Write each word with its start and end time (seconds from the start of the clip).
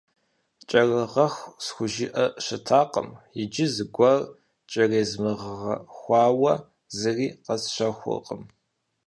«Кӏэрыгъэху» 0.69 1.49
схужыӏэу 1.65 2.35
щытакъым, 2.45 3.09
иджы 3.41 3.65
зыгуэр 3.73 4.19
кӏэрезмыгъэгъэхуауэ 4.71 6.53
зыри 6.97 7.27
къэсщэхуркъым. 7.45 8.43